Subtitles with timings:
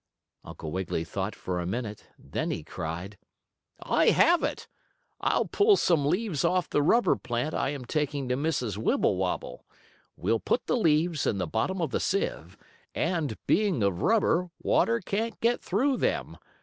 [0.43, 2.07] Uncle Wiggily thought for a minute.
[2.17, 3.19] Then he cried:
[3.83, 4.67] "I have it!
[5.19, 8.77] I'll pull some leaves off the rubber plant I am taking to Mrs.
[8.77, 9.63] Wibblewobble.
[10.17, 12.57] We'll put the leaves in the bottom of the sieve,
[12.95, 16.39] and, being of rubber, water can't get through them.